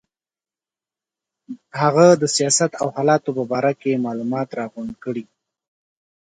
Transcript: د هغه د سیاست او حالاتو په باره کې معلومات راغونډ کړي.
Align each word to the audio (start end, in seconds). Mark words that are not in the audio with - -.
د 1.47 1.73
هغه 1.81 2.07
د 2.21 2.23
سیاست 2.35 2.71
او 2.81 2.87
حالاتو 2.95 3.29
په 3.37 3.43
باره 3.51 3.73
کې 3.81 4.03
معلومات 4.05 4.49
راغونډ 4.59 4.93
کړي. 5.03 5.25